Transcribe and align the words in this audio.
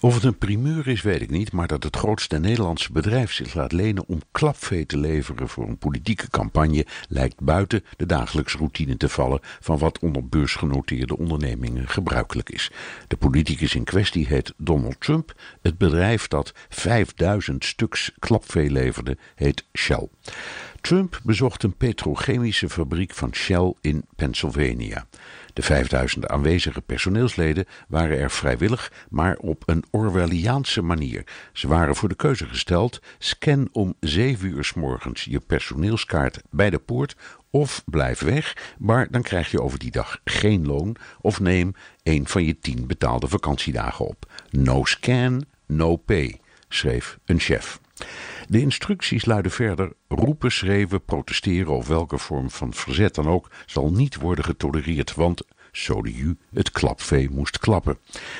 Of 0.00 0.14
het 0.14 0.24
een 0.24 0.38
primeur 0.38 0.88
is, 0.88 1.02
weet 1.02 1.20
ik 1.20 1.30
niet, 1.30 1.52
maar 1.52 1.66
dat 1.66 1.82
het 1.82 1.96
grootste 1.96 2.38
Nederlandse 2.38 2.92
bedrijf 2.92 3.32
zich 3.32 3.54
laat 3.54 3.72
lenen 3.72 4.06
om 4.06 4.20
klapvee 4.32 4.86
te 4.86 4.98
leveren 4.98 5.48
voor 5.48 5.68
een 5.68 5.78
politieke 5.78 6.30
campagne 6.30 6.86
lijkt 7.08 7.40
buiten 7.40 7.84
de 7.96 8.06
dagelijkse 8.06 8.58
routine 8.58 8.96
te 8.96 9.08
vallen 9.08 9.40
van 9.60 9.78
wat 9.78 9.98
onder 9.98 10.28
beursgenoteerde 10.28 11.16
ondernemingen 11.16 11.88
gebruikelijk 11.88 12.50
is. 12.50 12.70
De 13.08 13.16
politicus 13.16 13.74
in 13.74 13.84
kwestie 13.84 14.26
heet 14.26 14.52
Donald 14.56 15.00
Trump. 15.00 15.34
Het 15.62 15.78
bedrijf 15.78 16.28
dat 16.28 16.52
5000 16.68 17.64
stuks 17.64 18.12
klapvee 18.18 18.70
leverde 18.70 19.16
heet 19.34 19.64
Shell. 19.72 20.08
Trump 20.80 21.20
bezocht 21.22 21.62
een 21.62 21.76
petrochemische 21.76 22.68
fabriek 22.68 23.14
van 23.14 23.34
Shell 23.34 23.74
in 23.80 24.04
Pennsylvania. 24.16 25.06
De 25.52 25.62
5000 25.62 26.26
aanwezige 26.26 26.80
personeelsleden 26.80 27.66
waren 27.88 28.18
er 28.18 28.30
vrijwillig, 28.30 28.92
maar 29.10 29.36
op 29.36 29.62
een 29.66 29.84
Orwelliaanse 29.90 30.82
manier. 30.82 31.24
Ze 31.52 31.68
waren 31.68 31.96
voor 31.96 32.08
de 32.08 32.14
keuze 32.14 32.46
gesteld: 32.46 33.00
scan 33.18 33.68
om 33.72 33.94
7 34.00 34.48
uur 34.48 34.64
s 34.64 34.74
morgens 34.74 35.24
je 35.24 35.40
personeelskaart 35.40 36.42
bij 36.50 36.70
de 36.70 36.78
poort 36.78 37.16
of 37.50 37.82
blijf 37.86 38.20
weg, 38.20 38.74
maar 38.78 39.10
dan 39.10 39.22
krijg 39.22 39.50
je 39.50 39.62
over 39.62 39.78
die 39.78 39.90
dag 39.90 40.20
geen 40.24 40.66
loon 40.66 40.96
of 41.20 41.40
neem 41.40 41.74
een 42.02 42.28
van 42.28 42.44
je 42.44 42.58
10 42.58 42.86
betaalde 42.86 43.28
vakantiedagen 43.28 44.06
op. 44.06 44.32
No 44.50 44.84
scan, 44.84 45.44
no 45.66 45.96
pay, 45.96 46.40
schreef 46.68 47.18
een 47.24 47.40
chef. 47.40 47.80
De 48.48 48.60
instructies 48.60 49.24
luiden 49.24 49.50
verder: 49.50 49.92
roepen, 50.08 50.52
schreeuwen, 50.52 51.04
protesteren 51.04 51.72
of 51.72 51.86
welke 51.86 52.18
vorm 52.18 52.50
van 52.50 52.72
verzet 52.72 53.14
dan 53.14 53.28
ook 53.28 53.50
zal 53.66 53.90
niet 53.90 54.16
worden 54.16 54.44
getolereerd, 54.44 55.14
want 55.14 55.42
Soliu, 55.72 56.36
het 56.52 56.70
klapvee 56.70 57.30
moest 57.30 57.58
klappen. 57.58 57.98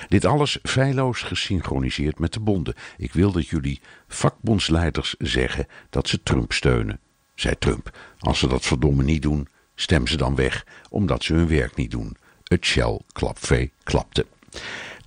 Dit 0.09 0.25
alles 0.25 0.59
feilloos 0.63 1.23
gesynchroniseerd 1.23 2.19
met 2.19 2.33
de 2.33 2.41
bonden. 2.41 2.75
Ik 2.97 3.13
wil 3.13 3.33
dat 3.33 3.49
jullie 3.49 3.81
vakbondsleiders 4.07 5.15
zeggen 5.19 5.67
dat 5.91 6.09
ze 6.09 6.23
Trump 6.23 6.53
steunen, 6.53 7.01
zei 7.35 7.59
Trump. 7.59 7.97
Als 8.19 8.39
ze 8.39 8.49
dat 8.49 8.65
verdomme 8.65 9.03
niet 9.03 9.23
doen, 9.23 9.49
stem 9.75 10.07
ze 10.07 10.17
dan 10.17 10.35
weg, 10.35 10.67
omdat 10.91 11.25
ze 11.25 11.35
hun 11.35 11.49
werk 11.49 11.77
niet 11.77 11.91
doen. 11.91 12.17
Het 12.45 12.65
Shell 12.65 13.01
klapvee 13.13 13.73
klapte. 13.83 14.27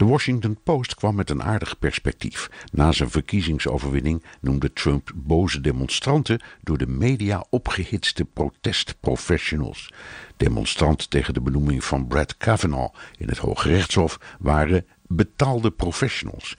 De 0.02 0.08
Washington 0.08 0.58
Post 0.64 0.96
kwam 0.96 1.16
met 1.16 1.30
een 1.30 1.44
aardig 1.44 1.80
perspectief. 1.80 2.50
Na 2.72 2.92
zijn 2.92 3.10
verkiezingsoverwinning 3.10 4.24
noemde 4.40 4.74
Trump 4.74 5.12
boze 5.16 5.62
demonstranten 5.62 6.42
door 6.62 6.78
de 6.78 6.88
media 6.88 7.46
opgehitste 7.50 8.26
protestprofessionals. 8.26 9.94
Demonstranten 10.38 11.10
tegen 11.10 11.34
de 11.34 11.42
benoeming 11.42 11.84
van 11.84 12.08
Brett 12.08 12.38
Kavanaugh 12.38 12.96
in 13.18 13.28
het 13.28 13.38
Hoge 13.38 13.68
Rechtshof 13.68 14.20
waren 14.40 14.86
betaalde 15.08 15.72
professionals. 15.72 16.58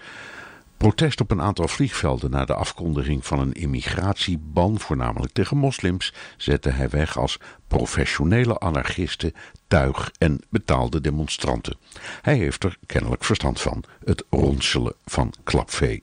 Protest 0.82 1.20
op 1.20 1.30
een 1.30 1.40
aantal 1.40 1.68
vliegvelden 1.68 2.30
na 2.30 2.44
de 2.44 2.54
afkondiging 2.54 3.26
van 3.26 3.38
een 3.38 3.52
immigratieban, 3.52 4.80
voornamelijk 4.80 5.32
tegen 5.32 5.56
moslims, 5.56 6.14
zette 6.36 6.70
hij 6.70 6.88
weg 6.88 7.18
als 7.18 7.38
professionele 7.68 8.58
anarchisten, 8.58 9.32
tuig 9.66 10.10
en 10.18 10.40
betaalde 10.48 11.00
demonstranten. 11.00 11.76
Hij 12.22 12.36
heeft 12.36 12.64
er 12.64 12.76
kennelijk 12.86 13.24
verstand 13.24 13.60
van, 13.60 13.84
het 14.04 14.24
ronselen 14.30 14.94
van 15.04 15.32
klapvee. 15.42 16.02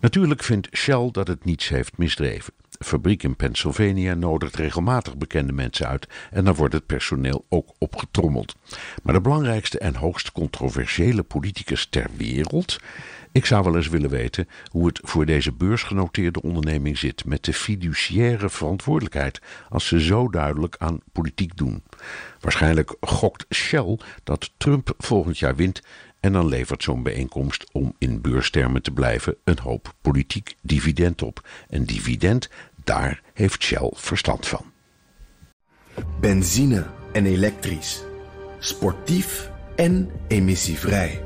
Natuurlijk 0.00 0.42
vindt 0.42 0.68
Shell 0.76 1.08
dat 1.12 1.28
het 1.28 1.44
niets 1.44 1.68
heeft 1.68 1.98
misdreven. 1.98 2.52
De 2.78 2.84
fabriek 2.84 3.22
in 3.22 3.36
Pennsylvania 3.36 4.14
nodigt 4.14 4.56
regelmatig 4.56 5.16
bekende 5.16 5.52
mensen 5.52 5.88
uit 5.88 6.08
en 6.30 6.44
dan 6.44 6.54
wordt 6.54 6.74
het 6.74 6.86
personeel 6.86 7.44
ook 7.48 7.74
opgetrommeld. 7.78 8.54
Maar 9.02 9.14
de 9.14 9.20
belangrijkste 9.20 9.78
en 9.78 9.94
hoogst 9.94 10.32
controversiële 10.32 11.22
politicus 11.22 11.86
ter 11.90 12.06
wereld 12.16 12.78
ik 13.36 13.46
zou 13.46 13.64
wel 13.64 13.76
eens 13.76 13.88
willen 13.88 14.10
weten 14.10 14.48
hoe 14.70 14.86
het 14.86 15.00
voor 15.02 15.26
deze 15.26 15.52
beursgenoteerde 15.52 16.42
onderneming 16.42 16.98
zit 16.98 17.24
met 17.24 17.44
de 17.44 17.52
fiduciaire 17.52 18.50
verantwoordelijkheid 18.50 19.40
als 19.68 19.86
ze 19.86 20.00
zo 20.00 20.28
duidelijk 20.28 20.76
aan 20.78 21.00
politiek 21.12 21.56
doen. 21.56 21.82
Waarschijnlijk 22.40 22.96
gokt 23.00 23.46
Shell 23.54 23.98
dat 24.24 24.50
Trump 24.56 24.94
volgend 24.98 25.38
jaar 25.38 25.56
wint 25.56 25.82
en 26.20 26.32
dan 26.32 26.46
levert 26.46 26.82
zo'n 26.82 27.02
bijeenkomst, 27.02 27.66
om 27.72 27.94
in 27.98 28.20
beurstermen 28.20 28.82
te 28.82 28.90
blijven, 28.90 29.36
een 29.44 29.58
hoop 29.58 29.94
politiek 30.00 30.54
dividend 30.62 31.22
op. 31.22 31.48
Een 31.68 31.86
dividend, 31.86 32.50
daar 32.84 33.22
heeft 33.34 33.62
Shell 33.62 33.90
verstand 33.94 34.46
van. 34.46 34.64
Benzine 36.20 36.86
en 37.12 37.26
elektrisch. 37.26 38.02
Sportief 38.58 39.50
en 39.74 40.10
emissievrij. 40.28 41.25